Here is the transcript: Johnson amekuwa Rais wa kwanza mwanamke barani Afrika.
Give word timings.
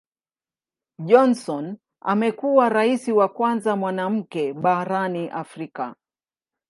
Johnson 0.99 1.77
amekuwa 2.01 2.69
Rais 2.69 3.07
wa 3.07 3.29
kwanza 3.29 3.75
mwanamke 3.75 4.53
barani 4.53 5.29
Afrika. 5.29 5.95